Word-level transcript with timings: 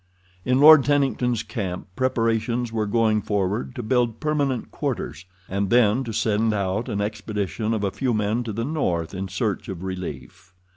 In 0.45 0.59
Lord 0.59 0.83
Tennington's 0.83 1.43
camp 1.43 1.85
preparations 1.95 2.73
were 2.73 2.87
going 2.87 3.21
forward 3.21 3.75
to 3.75 3.83
build 3.83 4.19
permanent 4.19 4.71
quarters, 4.71 5.25
and 5.47 5.69
then 5.69 6.03
to 6.05 6.11
send 6.11 6.55
out 6.55 6.89
an 6.89 7.01
expedition 7.01 7.71
of 7.71 7.83
a 7.83 7.91
few 7.91 8.11
men 8.11 8.43
to 8.45 8.51
the 8.51 8.65
north 8.65 9.13
in 9.13 9.27
search 9.27 9.69
of 9.69 9.83
relief. 9.83 10.55